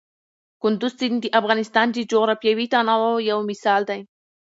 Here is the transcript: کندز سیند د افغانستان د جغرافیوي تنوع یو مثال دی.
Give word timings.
کندز 0.61 0.91
سیند 0.99 1.19
د 1.21 1.25
افغانستان 1.39 1.87
د 1.91 1.97
جغرافیوي 2.11 2.65
تنوع 2.73 3.15
یو 3.29 3.39
مثال 3.49 3.81
دی. 3.89 4.01